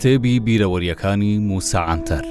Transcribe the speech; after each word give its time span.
کتێبی 0.00 0.36
بیرەوەریەکانی 0.46 1.32
موساعاتەر. 1.50 2.24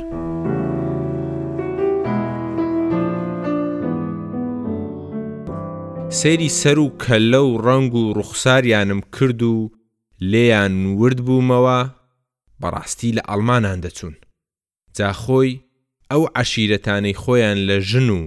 سەیری 6.20 6.50
سەر 6.62 6.78
و 6.86 6.88
کەلە 7.04 7.38
و 7.50 7.52
ڕەنگ 7.66 7.94
و 8.02 8.04
ڕوخساریانم 8.18 9.02
کرد 9.20 9.42
و 9.43 9.55
لێیان 10.32 10.75
ورد 11.02 11.20
بوومەوە 11.25 11.82
بەڕاستی 12.61 13.11
لە 13.18 13.21
ئەڵمانان 13.29 13.79
دەچوون. 13.86 14.15
جاخۆی 14.97 15.60
ئەو 16.11 16.24
عشیرەتانەی 16.36 17.18
خۆیان 17.21 17.57
لە 17.70 17.78
ژن 17.89 18.10
و 18.20 18.21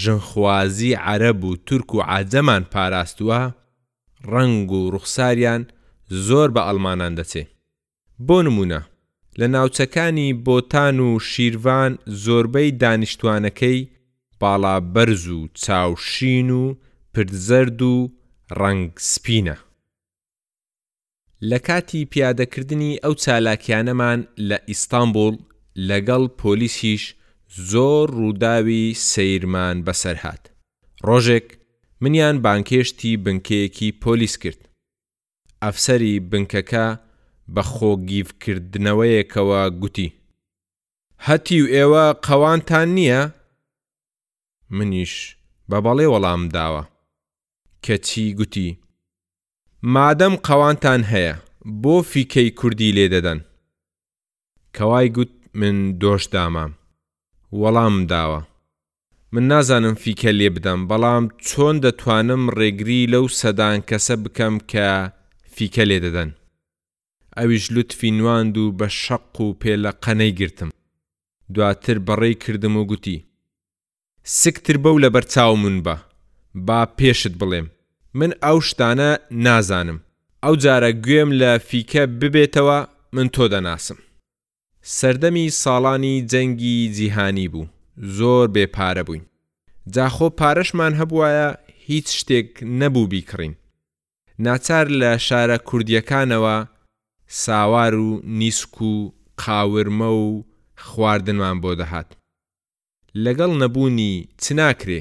ژنخوازی 0.00 0.96
عەرەب 1.06 1.44
و 1.44 1.56
تورک 1.66 1.94
و 1.94 2.00
عادەمان 2.12 2.62
پاراستووە، 2.72 3.40
ڕنگ 4.32 4.68
و 4.78 4.82
ڕوخساریان 4.92 5.62
زۆر 6.26 6.48
بە 6.54 6.60
ئەلمانان 6.68 7.14
دەچێت. 7.20 7.59
بۆ 8.28 8.38
نمونە 8.46 8.80
لە 9.40 9.46
ناوچەکانی 9.54 10.28
بۆتان 10.46 10.96
و 11.06 11.10
شیروان 11.30 11.92
زۆربەی 12.24 12.70
دانیشتوانەکەی 12.82 13.80
باڵا 14.40 14.76
بەرز 14.94 15.26
و 15.38 15.40
چاوشین 15.62 16.50
و 16.60 16.64
پردزەرد 17.14 17.82
و 17.82 17.94
ڕنگ 18.60 18.90
سپینە. 19.12 19.56
لە 21.50 21.58
کاتی 21.66 22.04
پیادەکردنی 22.12 22.98
ئەو 23.06 23.14
چالاکیانەمان 23.22 24.18
لە 24.48 24.58
ئیستانبول 24.68 25.34
لەگەڵ 25.88 26.22
پۆلیسیش 26.40 27.02
زۆر 27.70 28.06
ڕووداوی 28.18 28.94
سیرمان 29.10 29.76
بەسەر 29.86 30.16
هاات. 30.24 30.42
ڕۆژێک 31.06 31.46
منیان 32.00 32.36
بانکێشتی 32.46 33.12
بنکەیەکی 33.24 33.90
پۆلیس 34.02 34.36
کرد. 34.42 34.60
ئەفسەری 35.64 36.14
بنکەکە 36.30 36.86
بە 37.54 37.62
خۆگیفکردنەوەیەکەوە 37.72 39.62
گوتی 39.80 40.08
هەتی 41.26 41.58
و 41.62 41.66
ئێوە 41.74 42.04
قەوانتان 42.26 42.88
نییە؟ 42.96 43.22
منیش 44.76 45.14
بە 45.70 45.78
بەڵێ 45.84 46.06
وەڵام 46.12 46.42
داوە 46.56 46.82
کەچی 47.84 48.26
گوتی 48.38 48.68
مادەم 49.94 50.34
قەوانتان 50.46 51.00
هەیە 51.12 51.34
بۆ 51.82 51.94
فیکەی 52.10 52.48
کوردی 52.58 52.94
لێ 52.96 53.06
دەدەن 53.14 53.38
کەوای 54.76 55.08
گوت 55.16 55.32
من 55.60 55.76
دۆش 56.02 56.22
دامام 56.34 56.72
وەڵام 57.60 57.96
داوە 58.12 58.40
من 59.32 59.44
نازانم 59.50 59.94
فیکە 60.02 60.30
لێ 60.38 60.48
بدەم 60.56 60.80
بەڵام 60.90 61.24
چۆن 61.46 61.76
دەتوانم 61.84 62.42
ڕێگری 62.58 63.00
لەو 63.12 63.24
سەدان 63.40 63.78
کەسە 63.88 64.14
بکەم 64.24 64.54
کە 64.70 64.86
فیکە 65.54 65.84
لێ 65.90 65.98
دەدەن 66.06 66.30
ئەویش 67.40 67.72
لوتفی 67.74 68.10
نواند 68.10 68.56
و 68.58 68.74
بە 68.80 68.88
شەق 69.02 69.40
و 69.40 69.54
پێ 69.62 69.74
لە 69.84 69.90
قەنەی 70.04 70.32
گرتم 70.40 70.70
دواتر 71.54 71.98
بەڕێی 72.08 72.34
کردم 72.44 72.76
و 72.76 72.84
گوتی 72.84 73.24
سکتر 74.24 74.76
بەو 74.84 74.98
لە 74.98 75.08
بەرچاومون 75.14 75.76
بە 75.84 75.96
با 76.54 76.86
پێشت 76.98 77.34
بڵێم 77.40 77.66
من 78.14 78.32
ئەو 78.44 78.58
شتانە 78.68 79.10
نازانم 79.30 79.98
ئەو 80.44 80.54
جارە 80.64 80.90
گوێم 81.04 81.30
لە 81.40 81.52
فیکە 81.68 82.02
ببێتەوە 82.20 82.78
من 83.12 83.28
تۆ 83.34 83.46
دەناسم 83.52 83.98
سەردەمی 84.98 85.50
ساڵانی 85.62 86.24
جەنگی 86.32 86.90
جیهانی 86.96 87.48
بوو 87.52 87.66
زۆر 88.18 88.46
بێپارە 88.54 89.02
بووین 89.06 89.22
جاخۆ 89.94 90.28
پارەشمان 90.40 90.92
هەبوایە 91.00 91.48
هیچ 91.88 92.08
شتێک 92.20 92.48
نەبوو 92.80 93.08
بیکڕین 93.12 93.54
ناچار 94.46 94.86
لە 95.00 95.12
شارە 95.28 95.58
کوردیەکانەوە 95.68 96.56
ساوار 97.32 97.94
و 97.94 98.20
نیسک 98.24 98.82
و 98.82 99.10
قاورمە 99.36 100.10
و 100.22 100.44
خواردنمان 100.76 101.58
بۆ 101.62 101.72
دەهات 101.80 102.08
لەگەڵ 103.24 103.52
نەبوونی 103.62 104.28
چ 104.42 104.44
ناکرێ 104.60 105.00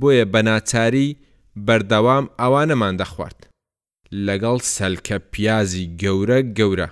بۆیە 0.00 0.24
بەناچاری 0.32 1.08
بەردەوام 1.66 2.24
ئەوانەمان 2.40 2.94
دەخوارد 3.00 3.38
لەگەڵ 4.26 4.58
سەلکە 4.74 5.18
پیازی 5.32 5.90
گەورە 6.02 6.40
گەورە 6.58 6.88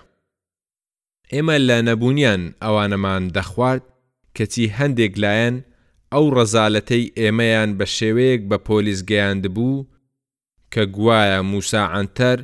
ئێمە 1.33 1.57
لە 1.69 1.79
نەبوونیان 1.89 2.43
ئەوانەمان 2.65 3.23
دەخوارد 3.37 3.85
کەچی 4.37 4.67
هەندێک 4.79 5.15
لایەن 5.23 5.57
ئەو 6.13 6.25
ڕەزالەتەی 6.37 7.11
ئێمەیان 7.21 7.71
بە 7.79 7.87
شێوەیەک 7.97 8.43
بە 8.51 8.59
پۆلیس 8.67 9.01
گەیاندبوو 9.11 9.87
کە 10.73 10.83
گوایە 10.95 11.41
موساعاتەر 11.51 12.39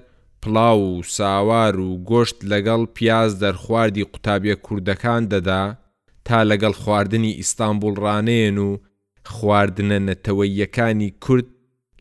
پڵاو 0.46 0.80
و 0.98 1.02
ساوار 1.02 1.78
و 1.80 1.90
گۆشت 2.10 2.36
لەگەڵ 2.50 2.84
پیاز 2.94 3.30
دەرخواردی 3.42 4.02
قوتابیە 4.12 4.56
کوردەکان 4.66 5.22
دەدا 5.32 5.64
تا 6.26 6.38
لەگەڵ 6.50 6.72
خواردنی 6.82 7.36
ئیستانبول 7.40 7.94
ڕانێن 8.04 8.58
و 8.58 8.78
خواردنە 9.34 9.98
نەتەوەیەکانی 10.08 11.10
کورد 11.24 11.46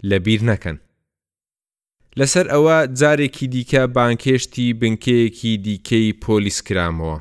لەبیر 0.09 0.41
نەکەن. 0.51 0.77
لەسەر 2.19 2.45
ئەوە 2.53 2.77
جارێکی 2.99 3.47
دیکە 3.53 3.81
بانکێشتی 3.95 4.67
بنکەیەکی 4.79 5.51
دیکەی 5.65 6.13
پۆلیس 6.23 6.59
کرامەوە. 6.67 7.19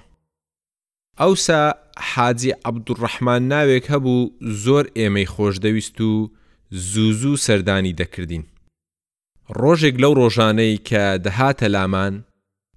ئەوسا 1.21 1.63
حاجی 2.13 2.53
عەبدوڕەحمان 2.69 3.43
ناوێک 3.53 3.84
هەبوو 3.93 4.31
زۆر 4.65 4.84
ئێمەی 4.99 5.27
خۆشدەویست 5.34 5.99
و 6.01 6.31
زوو 6.81 7.13
زوو 7.21 7.37
سەردانی 7.47 7.93
دەکردین. 8.01 8.45
ڕۆژێک 9.60 9.94
لەو 10.03 10.12
ڕۆژانەی 10.21 10.77
کە 10.88 11.05
دەهاتە 11.25 11.69
لامان 11.75 12.15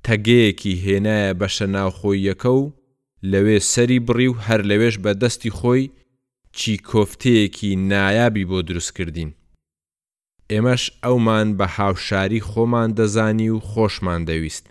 تەگەیەکی 0.05 0.79
هێنایە 0.85 1.33
بەشە 1.39 1.67
ناوخۆیەکە 1.75 2.51
و 2.61 2.72
لەوێ 3.31 3.57
سەری 3.72 4.00
بڕی 4.07 4.28
و 4.31 4.35
هەر 4.45 4.61
لەوێش 4.69 4.95
بە 5.03 5.11
دەستی 5.22 5.53
خۆی 5.59 5.91
چی 6.53 6.73
کۆفتەیەکی 6.89 7.72
نایابی 7.91 8.45
بۆ 8.50 8.59
دروستکردین. 8.67 9.31
ئێمەش 10.51 10.83
ئەومان 11.06 11.47
بە 11.57 11.66
هاوشاری 11.77 12.41
خۆمان 12.50 12.89
دەزانی 12.97 13.50
و 13.56 13.59
خۆشمان 13.69 14.22
دەویست. 14.29 14.66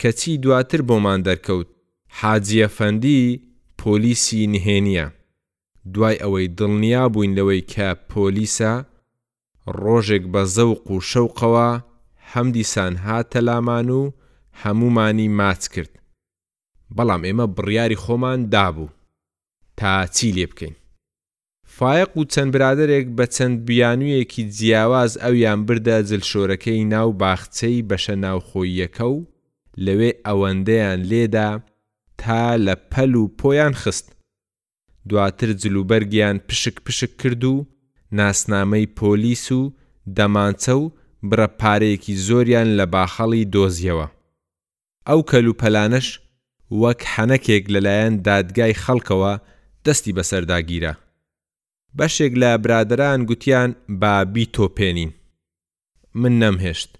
کەچی 0.00 0.38
دواتر 0.42 0.80
بۆمان 0.88 1.20
دەرکەوت 1.26 1.68
حاجیە 2.18 2.68
فەندی 2.76 3.22
پۆلیسی 3.80 4.42
نهێنیە. 4.54 5.06
دوای 5.94 6.16
ئەوەی 6.22 6.48
دڵنیا 6.58 7.04
بووین 7.12 7.32
لەوەی 7.38 7.62
کە 7.72 7.88
پۆلیسە 8.10 8.74
ڕۆژێک 9.80 10.24
بە 10.32 10.42
زەوق 10.54 10.90
و 10.90 11.00
شەوقەوە 11.00 11.82
هەمدیسان 12.32 12.94
هاتە 13.06 13.40
لامان 13.46 13.90
و 13.90 14.02
هەمومانی 14.62 15.28
ماچ 15.38 15.62
کرد 15.74 15.90
بەڵام 16.96 17.22
ئێمە 17.26 17.46
بڕیاری 17.56 18.00
خۆمان 18.04 18.40
دابوو 18.54 18.88
تا 19.78 19.92
چی 20.14 20.28
لێ 20.36 20.46
بکەین 20.50 20.74
فایق 21.74 22.16
و 22.16 22.24
چەند 22.32 22.50
برادێک 22.54 23.06
بە 23.16 23.24
چەند 23.34 23.56
بیانویەکی 23.66 24.42
جیاواز 24.56 25.12
ئەویان 25.22 25.60
بردە 25.66 25.96
جلشۆرەکەی 26.08 26.84
ناو 26.94 27.08
باخچەی 27.20 27.82
بەشە 27.90 28.14
ناوخۆیەکە 28.24 29.04
و 29.16 29.18
لەوێ 29.84 30.10
ئەوەندەیان 30.26 31.00
لێدا 31.10 31.50
تا 32.20 32.42
لە 32.66 32.74
پەل 32.92 33.14
و 33.20 33.24
پۆیان 33.38 33.72
خست 33.80 34.06
دواتر 35.08 35.50
جلوبەرگیان 35.62 36.36
پشک 36.48 36.74
پشک 36.86 37.12
کرد 37.22 37.42
و 37.44 37.66
ناسنامەی 38.12 38.86
پۆلیس 38.96 39.52
و 39.52 39.72
دەمانچە 40.16 40.68
و 40.68 40.90
برە 41.28 41.48
پارەیەکی 41.60 42.14
زۆریان 42.26 42.66
لە 42.78 42.86
باخەڵی 42.94 43.44
دۆزیەوە 43.54 44.06
ئەو 45.08 45.20
کەلوپەلانش 45.30 46.08
وەک 46.82 47.00
حەنەکێک 47.14 47.64
لەلایەن 47.74 48.14
دادگای 48.28 48.74
خەڵکەوە 48.84 49.32
دەستی 49.86 50.12
بەسەرداگیرە 50.18 50.92
بەشێک 51.98 52.32
لە 52.42 52.50
برادران 52.62 53.20
گوتیان 53.28 53.70
با 54.00 54.14
بیتۆپێنین 54.34 55.10
من 56.20 56.34
نەمهێشت 56.42 56.90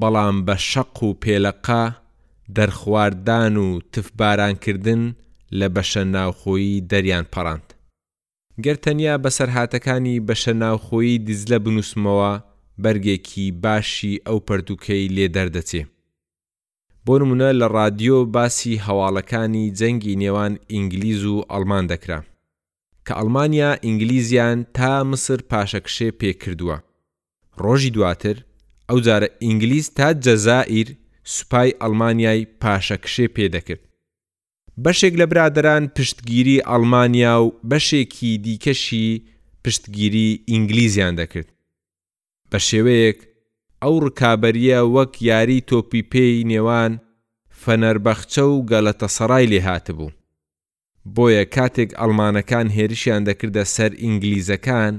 بەڵام 0.00 0.36
بە 0.46 0.56
شەق 0.70 1.02
و 1.02 1.16
پێلەقا 1.22 1.84
دەرخواردان 2.56 3.54
و 3.64 3.68
تفبارانکردن 3.92 5.02
لە 5.58 5.66
بەشە 5.76 6.02
ناوخۆیی 6.14 6.80
دەریان 6.90 7.24
پەڕاند 7.34 7.71
گەر 8.64 8.74
تەنیا 8.84 9.14
بەسەرهاتەکانی 9.24 10.20
بەشە 10.28 10.52
ناوخۆیی 10.62 11.18
دیزلە 11.26 11.56
بنووسمەوە 11.64 12.32
بەرگێکی 12.82 13.46
باشی 13.64 14.20
ئەو 14.26 14.38
پەردووکەی 14.48 15.12
لێ 15.16 15.26
دەردەچێ 15.36 15.82
بۆ 17.06 17.14
نمونە 17.20 17.48
لە 17.60 17.66
ڕادیۆ 17.76 18.18
باسی 18.36 18.82
هەواڵەکانی 18.86 19.66
جەنگی 19.78 20.18
نێوان 20.22 20.52
ئینگلیز 20.72 21.22
و 21.32 21.36
ئەلمان 21.52 21.84
دەکرا 21.92 22.18
کە 23.06 23.12
ئەلمانیا 23.18 23.70
ئینگلیزیان 23.84 24.58
تا 24.76 24.92
مسر 25.10 25.38
پاشەکشێ 25.50 26.08
پێکردووە 26.20 26.76
ڕۆژی 27.62 27.90
دواتر 27.96 28.36
ئەو 28.88 28.98
جارە 29.06 29.28
ئینگلیز 29.44 29.86
تا 29.98 30.08
جەزائیر 30.24 30.88
سوپای 31.34 31.70
ئەلمانیای 31.82 32.46
پاشەکشێ 32.62 33.26
پێدەکرد 33.36 33.84
بەشێک 34.84 35.14
لە 35.20 35.26
برادران 35.30 35.88
پشتگیری 35.96 36.62
ئەڵمانیا 36.68 37.34
و 37.44 37.52
بەشێکی 37.70 38.32
دیکەشی 38.44 39.20
پشتگیری 39.64 40.42
ئینگلیزیان 40.50 41.14
دەکرد 41.20 41.48
بە 42.52 42.58
شێوەیەک 42.68 43.18
ئەو 43.82 43.94
ڕکابەریە 44.04 44.80
وەک 44.94 45.12
یاری 45.30 45.60
تۆپی 45.68 46.02
پێی 46.12 46.44
نێوان 46.50 46.92
فەنەربەخچە 47.62 48.44
و 48.54 48.66
گەلەتە 48.70 49.08
سەرای 49.16 49.46
لێ 49.52 49.60
هاتبوو 49.68 50.12
بۆیە 51.14 51.44
کاتێک 51.54 51.90
ئەڵمانەکان 52.00 52.66
هێرشیان 52.76 53.22
دەکردە 53.28 53.64
سەر 53.74 53.92
ئینگلیزەکان 54.02 54.94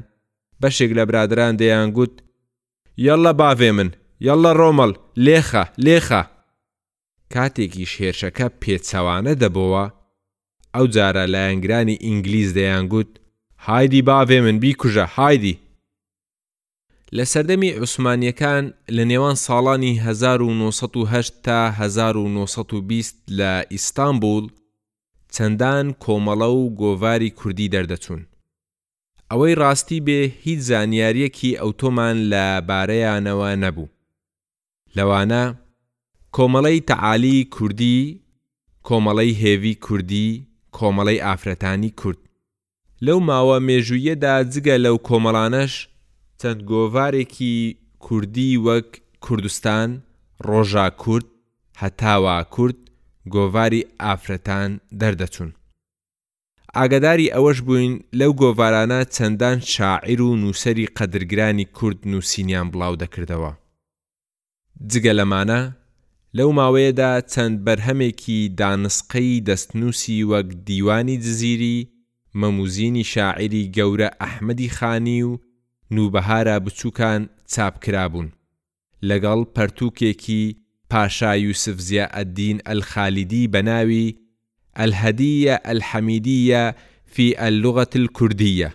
بەشێک 0.62 0.92
لە 0.98 1.04
برادران 1.10 1.54
دەیان 1.62 1.90
گوت 1.98 2.14
یەڵە 3.08 3.32
باوێ 3.42 3.72
من 3.78 3.90
یەڵە 4.28 4.52
ڕۆمەڵ 4.60 4.92
لێخە 5.26 5.64
لێخە 5.86 6.22
کاتێکی 7.36 7.86
شێرشەکە 7.94 8.48
پێچەوانە 8.62 9.34
دەبەوە 9.42 9.86
ئەو 10.76 10.86
جارە 10.96 11.26
لایەنگرانی 11.34 12.02
ئینگلیز 12.06 12.50
دەیانگوت 12.58 13.12
هایدی 13.66 14.02
باێ 14.08 14.38
من 14.46 14.58
بیکوژە 14.64 15.06
هایدی 15.16 15.56
لە 17.16 17.24
سەردەمی 17.34 17.72
عوسمانیەکان 17.82 18.64
لە 18.96 19.04
نێوان 19.12 19.36
ساڵانی 19.46 19.94
1970 20.00 21.42
تا 21.46 21.60
1920 21.72 23.16
لە 23.38 23.52
ئیستانبول 23.74 24.46
چەندان 25.36 25.86
کۆمەڵە 26.04 26.50
و 26.60 26.64
گۆواری 26.80 27.32
کوردی 27.40 27.70
دەردەچوون 27.74 28.22
ئەوەی 29.32 29.54
ڕاستی 29.62 30.00
بێ 30.08 30.20
هیچ 30.46 30.60
زانیاریەکی 30.70 31.58
ئەوتۆمان 31.62 32.16
لە 32.32 32.46
بارەیانەوە 32.68 33.50
نەبوو 33.64 33.90
لەوانە 34.96 35.44
کۆمەڵەی 36.38 36.80
تەعالی 36.90 37.36
کوردی 37.56 37.98
کۆمەڵەی 38.88 39.32
هێوی 39.42 39.74
کوردی 39.86 40.30
کۆمەڵەی 40.78 41.24
ئافرەتانی 41.26 41.92
کورد 42.00 42.22
لەو 43.06 43.20
ماوە 43.30 43.58
مێژوویەدا 43.68 44.36
جگە 44.54 44.76
لەو 44.86 44.96
کۆمەڵانەش 45.08 45.74
چەند 46.40 46.60
گۆڤارێکی 46.70 47.56
کوردی 48.06 48.52
وەک 48.66 48.90
کوردستان 49.26 49.90
ڕۆژا 50.48 50.88
کورد 51.04 51.28
هەتاوا 51.82 52.38
کورد 52.56 52.78
گۆڤاری 53.34 53.82
ئافرەتان 54.04 54.72
دەردەچوون 55.02 55.52
ئاگداری 56.78 57.34
ئەوەش 57.36 57.58
بووین 57.66 57.94
لەو 58.20 58.32
گۆڤارانە 58.42 59.00
چەندان 59.16 59.58
شاعیر 59.74 60.22
و 60.22 60.36
نووسری 60.42 60.86
قەدرگرانی 60.98 61.66
کورد 61.78 62.00
نووسینیان 62.12 62.68
بڵاو 62.72 62.94
دەکردەوە 63.04 63.52
جگە 64.92 65.14
لەمانە 65.20 65.62
لەو 66.38 66.52
ماوەیەدا 66.60 67.12
چەند 67.32 67.56
بەرهەمێکی 67.66 68.40
دانسقەی 68.62 69.44
دەستنووسی 69.48 70.20
وەک 70.32 70.48
دیوانی 70.68 71.18
دزیری 71.24 71.88
مەموزینی 72.42 73.04
شاعری 73.14 73.70
گەورە 73.78 74.10
ئەحمەدی 74.22 74.70
خانی 74.76 75.22
و 75.30 75.40
نوبەهارە 75.96 76.56
بچووکان 76.66 77.22
چاپکرابوون 77.52 78.28
لەگەڵ 79.10 79.40
پەرتووکێکی 79.56 80.44
پاشا 80.92 81.34
یوسف 81.36 81.78
زیە 81.88 82.06
ئەدین 82.16 82.58
ئەلخالیدی 82.68 83.44
بەناوی 83.54 84.08
ئەلهەدیە 84.80 85.56
ئەلحەمیدیە 85.68 86.66
فی 87.14 87.28
ئەللغەت 87.42 87.94
کوردیە 88.18 88.70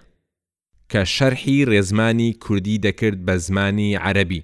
کە 0.92 1.00
شەرحی 1.16 1.66
ڕێزمانی 1.70 2.30
کوردی 2.44 2.76
دەکرد 2.86 3.18
بە 3.26 3.34
زمانی 3.46 3.98
عەربی 4.06 4.42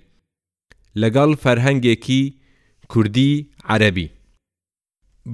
لەگەڵ 1.00 1.31
فەرهەنگێکی 1.43 2.25
کوردی 2.89 3.51
عەربی 3.71 4.09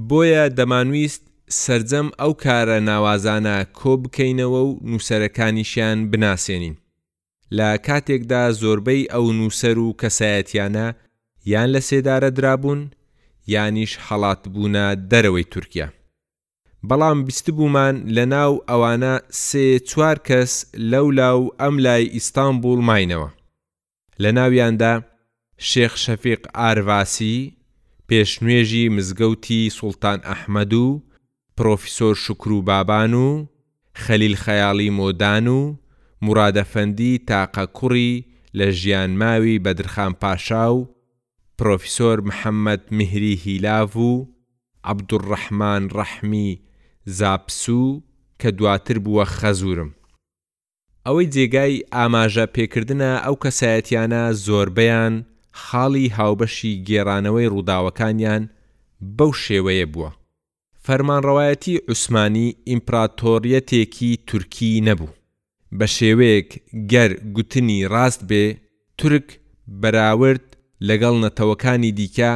بۆیە 0.08 0.49
دەمانویست 0.58 1.23
سرجەم 1.64 2.08
ئەو 2.20 2.32
کارە 2.44 2.79
ناوازانە 2.91 3.56
کۆ 3.79 3.93
بکەینەوە 4.02 4.61
و 4.69 4.79
نووسەرەکانیشیان 4.91 5.99
بناسیێنین 6.11 6.76
لە 7.56 7.69
کاتێکدا 7.87 8.43
زۆربەی 8.62 9.05
ئەو 9.12 9.25
نووسەر 9.38 9.76
و 9.79 9.97
کەسایەتیانە 10.00 10.87
یان 11.52 11.69
لە 11.75 11.81
سێدارە 11.88 12.31
درابوون 12.38 12.81
یانیش 13.55 13.93
حەڵات 14.06 14.43
بوونە 14.52 14.87
دەرەوەی 15.11 15.44
تورکیا 15.52 15.88
بەڵام 16.88 17.19
بیستبوومان 17.26 17.94
لە 18.17 18.25
ناو 18.35 18.52
ئەوانە 18.69 19.14
سێ 19.47 19.67
چوار 19.91 20.17
کەس 20.29 20.52
لەولاو 20.91 21.41
ئەم 21.61 21.75
لای 21.85 22.05
ئیستانبول 22.14 22.81
ماینەوە 22.88 23.31
لە 24.23 24.31
ناویاندا 24.38 24.94
شێخ 25.68 25.96
شەفیق 26.04 26.40
ئارواسی 26.58 27.38
پێشنوێژی 28.08 28.84
مزگەوتی 28.96 29.60
سوڵتان 29.78 30.18
ئەحمەد 30.30 30.72
و 30.84 30.86
پرۆفیسۆر 31.58 32.14
شکر 32.24 32.50
و 32.52 32.62
بابان 32.68 33.14
و 33.14 33.28
خەلیل 34.04 34.36
خەیاڵی 34.44 34.90
مۆدان 34.98 35.46
و 35.58 35.60
مرادەفەندی 36.26 37.12
تاقە 37.28 37.64
کوڕی 37.76 38.12
لە 38.58 38.66
ژیان 38.80 39.10
ماوی 39.20 39.58
بەدرخان 39.64 40.12
پاشا 40.20 40.66
و 40.74 40.88
پرۆفیسۆر 41.58 42.18
محەممەد 42.28 42.82
مهری 42.98 43.34
هیلاو 43.44 43.88
و 43.98 44.24
عەبدوڕەحمان 44.90 45.82
ڕەحمی 45.96 46.50
زاپسوو 47.16 48.02
کە 48.42 48.48
دواتر 48.58 48.98
بووە 49.04 49.24
خەزورم. 49.36 49.90
ئەوەی 51.06 51.26
جێگای 51.34 51.82
ئاماژە 51.94 52.46
پێکردنە 52.54 53.10
ئەو 53.24 53.34
کەسایەتیانە 53.44 54.22
زۆربەیان 54.44 55.14
خاڵی 55.62 56.06
هاوبەشی 56.19 56.73
گێڕانەوەی 56.88 57.50
ڕووداوەکانیان 57.52 58.43
بەو 59.17 59.31
شێوەیە 59.44 59.87
بووە. 59.93 60.11
فەرمانڕەوایەتی 60.85 61.81
عوسمانی 61.88 62.49
ئیمپراتۆریەتێکی 62.69 64.11
تورکی 64.29 64.82
نەبوو. 64.88 65.11
بە 65.79 65.87
شێوەیەک 65.97 66.49
گەر 66.93 67.11
گوتنی 67.37 67.81
ڕاست 67.93 68.20
بێ، 68.31 68.44
تورک 68.99 69.29
بەراورد 69.81 70.47
لەگەڵ 70.88 71.14
نەتەوەکانی 71.25 71.93
دیکە 71.99 72.32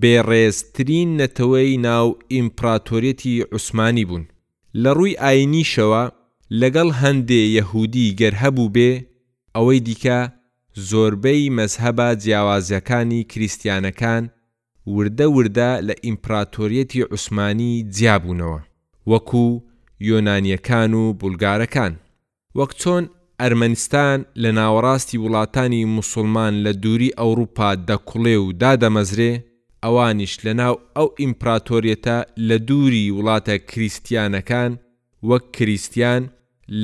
بێڕێزترین 0.00 1.08
نەتەوەی 1.20 1.70
ناو 1.88 2.06
ئیمپراتۆریەتی 2.34 3.34
عوسمانی 3.54 4.04
بوون. 4.08 4.24
لە 4.82 4.90
ڕووی 4.96 5.14
ئاینیشەوە 5.22 6.02
لەگەڵ 6.60 6.88
هەندێ 7.02 7.42
یەهودی 7.58 8.14
گەر 8.20 8.34
هەبوو 8.42 8.72
بێ، 8.74 8.92
ئەوەی 9.56 9.78
دیکە 9.86 10.20
زۆربەی 10.86 11.50
مەزهەبە 11.58 12.08
جیاوازەکانی 12.22 13.20
کریسیانەکان 13.32 14.22
وردە 14.96 15.26
وردە 15.36 15.70
لە 15.88 15.94
ئیمپراتۆریەتی 16.04 17.06
عوسمانی 17.12 17.72
جیابوونەوە 17.96 18.60
وەکوو 19.10 19.50
یۆنانیەکان 20.08 20.90
و 21.02 21.04
بولگارەکان 21.20 21.92
وەک 22.58 22.70
چۆن 22.80 23.04
ئەرمەنستان 23.42 24.18
لە 24.42 24.50
ناوەڕاستی 24.58 25.20
وڵاتانی 25.24 25.82
مسلمان 25.96 26.54
لە 26.64 26.72
دووری 26.82 27.16
ئەوروپا 27.20 27.70
دەکوڵێ 27.88 28.36
و 28.44 28.46
دادەمەزرێ 28.62 29.32
ئەوانیش 29.84 30.34
لەناو 30.46 30.74
ئەو 30.96 31.08
ئیمپراتۆریەتە 31.22 32.16
لە 32.48 32.56
دووری 32.68 33.12
وڵاتە 33.16 33.54
کریسیانەکان 33.70 34.70
وەک 35.28 35.44
کریسیان 35.56 36.22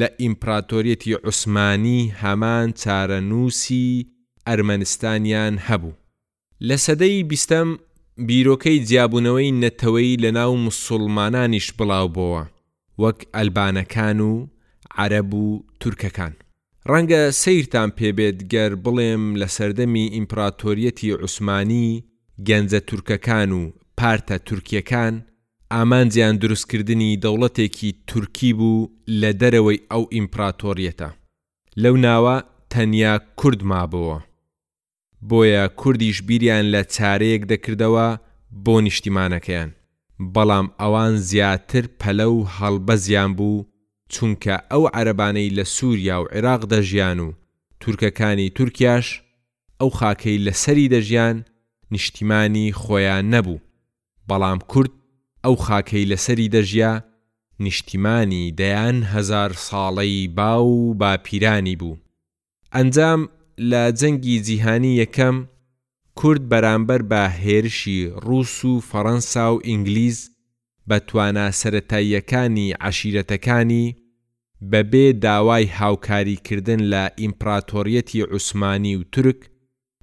لە 0.01 0.09
ئیمپراتۆریەتی 0.21 1.13
عوسمانی 1.25 2.13
هەمان 2.23 2.67
چارەنووسی 2.83 4.07
ئەرمەنستانیان 4.49 5.55
هەبوو. 5.69 5.95
لە 6.69 6.77
سەدەی 6.87 7.25
بیستەم 7.31 7.69
بیرۆکەی 8.29 8.79
جیابوونەوەی 8.89 9.55
نەتەوەی 9.63 10.21
لە 10.23 10.31
ناو 10.39 10.57
مسلمانانیش 10.67 11.67
بڵاوبەوە 11.79 12.43
وەک 13.03 13.19
ئەلبانەکان 13.35 14.19
و 14.21 14.33
عەرەب 14.99 15.31
و 15.35 15.47
تورکەکان. 15.81 16.33
ڕەنگە 16.91 17.23
سیرتان 17.43 17.91
پێبێت 17.99 18.39
گەر 18.53 18.73
بڵێم 18.85 19.23
لە 19.41 19.47
سەردەمی 19.57 20.07
ئیمپراتۆریەتی 20.17 21.17
عوسمانی 21.23 22.05
گەنجە 22.49 22.81
تورکەکان 22.89 23.51
و 23.59 23.63
پارتە 24.01 24.37
تورکیەکان 24.47 25.15
ئامانجیان 25.73 26.37
دروستکردنی 26.37 27.17
دەوڵەتێکی 27.25 27.95
تورکی 28.07 28.51
بوو 28.59 28.91
لە 29.21 29.31
دەرەوەی 29.41 29.83
ئەو 29.91 30.05
ئیمپراتۆریەتە 30.15 31.09
لەو 31.83 31.97
ناوە 32.07 32.37
تەنیا 32.73 33.15
کورد 33.41 33.61
مابەوە 33.71 34.19
بۆیە 35.29 35.65
کوردیش 35.81 36.19
بیریان 36.29 36.65
لە 36.75 36.83
چارەیەک 36.95 37.43
دەکردەوە 37.53 38.09
بۆ 38.65 38.75
نیشتیمانەکەیان 38.87 39.71
بەڵام 40.35 40.67
ئەوان 40.81 41.13
زیاتر 41.29 41.85
پەلە 42.01 42.27
و 42.37 42.39
هەڵبەزیان 42.57 43.31
بوو 43.39 43.65
چونکە 44.13 44.55
ئەو 44.73 44.83
عەربانەی 44.97 45.55
لە 45.57 45.65
سووریا 45.75 46.17
و 46.21 46.29
عێراق 46.35 46.63
دەژیان 46.73 47.19
و 47.27 47.31
تورکەکانی 47.81 48.49
تورکیاش 48.57 49.07
ئەو 49.81 49.91
خاکەی 49.99 50.43
لەسەری 50.47 50.87
دەژیان 50.95 51.37
نیشتیمانی 51.95 52.75
خۆیان 52.81 53.25
نەبوو 53.35 53.63
بەڵام 54.29 54.59
کورد 54.73 54.93
ئەو 55.45 55.55
خاکەی 55.67 56.05
لەسەری 56.13 56.53
دەژیا 56.55 56.91
نیشتیمانی 57.65 58.43
دەیان 58.61 58.97
هزار 59.15 59.51
ساڵەی 59.69 60.29
با 60.37 60.55
و 60.65 60.95
باپیرانی 61.01 61.77
بوو 61.81 61.97
ئەنجام 62.77 63.21
لە 63.71 63.83
جەنگی 64.01 64.37
جیهانی 64.47 64.99
یەکەم 65.03 65.37
کورد 66.19 66.43
بەرامبەر 66.53 67.03
بە 67.11 67.23
هێرشی 67.43 68.01
ڕوس 68.27 68.55
و 68.65 68.75
فەڕەنسا 68.91 69.47
و 69.55 69.61
ئینگلیز 69.69 70.19
بە 70.89 70.97
توانە 71.09 71.47
سەتاییەکانی 71.61 72.69
عشیرەتەکانی 72.89 73.87
بەبێ 74.71 75.07
داوای 75.25 75.65
هاوکاریکردن 75.79 76.81
لە 76.93 77.03
ئیمپراتۆریەتی 77.21 78.27
عوسمانی 78.33 78.97
و 78.97 79.03
تورک 79.13 79.41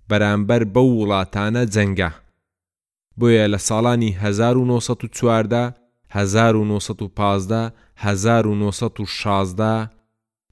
بەرامبەر 0.10 0.62
بە 0.74 0.82
وڵاتانە 0.94 1.64
جەنگە 1.74 2.12
بۆیە 3.20 3.48
لە 3.54 3.58
ساڵانی 3.70 4.12
1940 4.12 5.72
1950 6.14 7.72
1960 7.98 9.90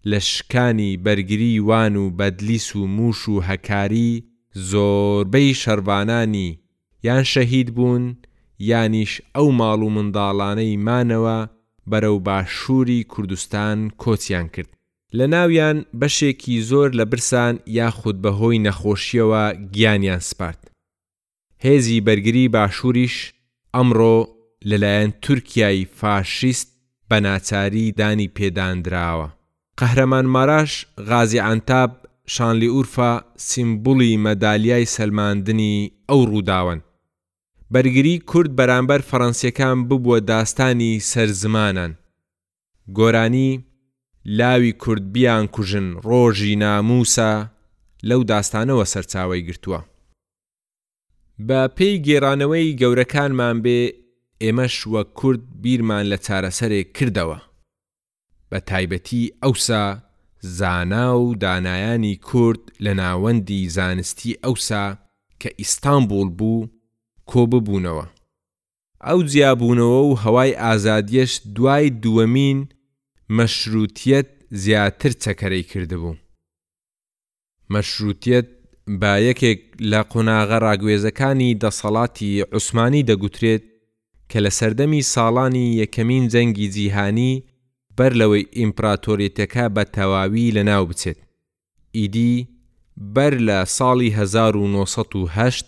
لە 0.05 0.17
شکانی 0.19 0.97
بەرگری 1.05 1.59
وان 1.59 1.95
و 1.95 2.09
بەدلیس 2.11 2.75
و 2.75 2.87
موش 2.87 3.29
و 3.29 3.41
هەکاری 3.41 4.23
زۆربەی 4.55 5.53
شەربانانی 5.55 6.59
یان 7.03 7.23
شەهید 7.23 7.71
بوون 7.75 8.17
یانیش 8.59 9.21
ئەو 9.37 9.49
ماڵ 9.59 9.81
و 9.83 9.89
منداڵانەی 9.95 10.77
مانەوە 10.85 11.39
بەرەو 11.91 12.19
باشووری 12.25 13.03
کوردستان 13.03 13.91
کۆچیان 13.97 14.47
کرد 14.53 14.67
لە 15.17 15.23
ناویان 15.33 15.85
بەشێکی 16.01 16.55
زۆر 16.69 16.89
لە 16.99 17.05
برسان 17.11 17.59
یاخود 17.67 18.17
بەهۆی 18.23 18.59
نەخۆشیەوە 18.67 19.43
گیانیان 19.73 20.19
سپارت 20.19 20.68
هێزی 21.65 22.01
بەرگری 22.07 22.49
باشووریش 22.55 23.15
ئەمڕۆ 23.75 24.17
لەلایەن 24.69 25.11
تورکیای 25.23 25.85
فاشیست 25.99 26.67
بە 27.09 27.15
ناچاری 27.27 27.91
دانی 27.99 28.31
پێدانراوە 28.37 29.27
قەهرەمان 29.79 30.25
ماراش 30.35 30.71
غازی 31.09 31.43
ئەتاب 31.47 31.91
شانلی 32.33 32.69
ئورفا 32.75 33.11
سیمبولی 33.49 34.17
مەدالیای 34.25 34.85
سەلماندنی 34.95 35.73
ئەو 36.11 36.21
ڕووداون 36.31 36.79
بەرگری 37.73 38.15
کورد 38.29 38.51
بەرامبەر 38.59 39.01
فەڕەنسیەکان 39.09 39.77
ببووە 39.89 40.19
داستانی 40.31 40.91
سەرزمانان 41.11 41.91
گۆرانی 42.97 43.51
لاوی 44.39 44.71
کوردبیان 44.83 45.45
کوژن 45.55 45.87
ڕۆژی 46.09 46.53
ناموسە 46.63 47.31
لەو 48.09 48.21
داستانەوە 48.33 48.85
سەرچاوی 48.93 49.41
گرتووە 49.47 49.79
بە 51.47 51.61
پێی 51.75 51.95
گێرانەوەی 52.05 52.75
گەورەکانمان 52.81 53.57
بێ 53.63 53.79
ئێمەش 54.43 54.75
وە 54.93 55.01
کورد 55.19 55.43
بیرمان 55.63 56.05
لە 56.11 56.17
چارەسەرێک 56.25 56.87
کردەوە 56.97 57.37
بە 58.49 58.59
تایبەتی 58.69 59.31
ئەوسا 59.43 59.83
زانا 60.57 61.07
و 61.23 61.27
دانایانی 61.43 62.15
کورد 62.29 62.61
لە 62.85 62.93
ناوەندی 63.01 63.69
زانستی 63.75 64.37
ئەوسا 64.45 64.85
کە 65.41 65.49
ئیستانبول 65.59 66.29
بوو 66.39 66.69
کۆببوونەوە 67.31 68.05
ئەو 69.07 69.19
جیابوونەوە 69.31 70.01
و 70.09 70.13
هەوای 70.23 70.57
ئازادیەش 70.63 71.33
دوای 71.55 71.87
دووەمین 72.03 72.59
مەشروتیت 73.37 74.29
زیاتر 74.63 75.11
چەکەرەی 75.23 75.65
کردبوو 75.71 76.15
مەشروتیت 77.73 78.49
بە 79.01 79.13
یەکێک 79.27 79.59
لە 79.91 80.01
قۆناغە 80.11 80.57
ڕاگوێزەکانی 80.65 81.57
دەسەڵاتی 81.63 82.31
عوسمانی 82.53 83.07
دەگوترێت 83.09 83.63
کە 84.31 84.39
لە 84.45 84.51
سەردەمی 84.59 85.07
ساڵانی 85.13 85.67
یەکەمین 85.81 86.23
جەنگی 86.33 86.67
جیهانی 86.75 87.33
بەر 87.97 88.13
لەوەی 88.19 88.49
ئیمپراتۆریتەکە 88.57 89.65
بە 89.75 89.83
تەواوی 89.95 90.53
لەناو 90.57 90.85
بچێت 90.89 91.19
ئیدی 91.97 92.35
بەر 93.15 93.33
لە 93.47 93.59
ساڵی 93.77 94.09
1970 94.19 95.65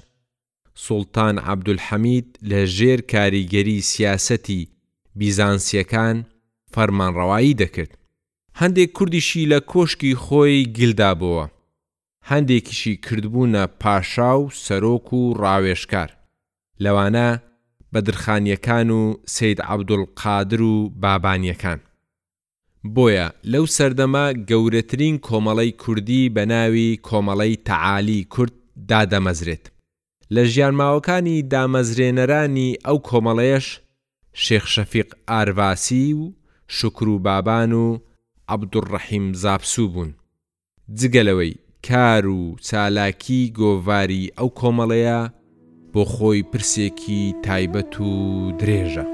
سولتان 0.75 1.35
عەبدولحەمید 1.47 2.27
لە 2.49 2.61
ژێر 2.75 2.99
کاریگەری 3.13 3.79
سیاسەتی 3.91 4.69
بیزانسیەکان 5.19 6.17
فەرمانڕەوایی 6.73 7.57
دەکرد 7.61 7.91
هەندێک 8.59 8.91
کوردیشی 8.97 9.49
لە 9.51 9.59
کۆشکی 9.71 10.13
خۆی 10.23 10.65
گلدابەوە 10.77 11.45
هەندێکیشی 12.29 12.95
کردبوونە 13.05 13.63
پاشا 13.81 14.33
و 14.39 14.49
سەرۆک 14.65 15.07
و 15.13 15.21
ڕاوێشکار 15.41 16.09
لەوانە 16.83 17.27
بەدرخانیەکان 17.93 18.89
و 18.99 19.01
سید 19.35 19.59
عەبدولقادر 19.69 20.61
و 20.61 20.75
بابانیەکان 21.01 21.79
بۆیە 22.95 23.27
لەو 23.51 23.65
سەردەما 23.75 24.25
گەورەترین 24.49 25.15
کۆمەڵی 25.27 25.71
کوردی 25.81 26.29
بە 26.35 26.43
ناوی 26.51 26.99
کۆمەڵی 27.07 27.55
تەعالی 27.69 28.23
کورد 28.33 28.53
دادەمەزرێت 28.91 29.63
لە 30.35 30.43
ژیانماوەکانی 30.53 31.37
دامەزرێنەرانی 31.53 32.69
ئەو 32.85 32.97
کۆمەڵەیەش 33.09 33.67
شێخ 34.43 34.65
شەفیق 34.73 35.09
ئارواسی 35.29 36.13
و 36.13 36.23
شکر 36.77 37.07
و 37.07 37.19
بابان 37.19 37.71
و 37.71 37.99
عەبدوڕەحیم 38.51 39.25
زاپسوو 39.41 39.87
بوون 39.87 40.11
جگەلەوەی 40.99 41.53
کار 41.89 42.25
و 42.27 42.39
چالاکی 42.69 43.41
گۆڤاری 43.59 44.23
ئەو 44.37 44.49
کۆمەڵەیە 44.59 45.19
بۆ 45.93 46.01
خۆی 46.13 46.41
پرسێکی 46.51 47.21
تایبەت 47.45 47.93
و 48.09 48.13
درێژە. 48.59 49.05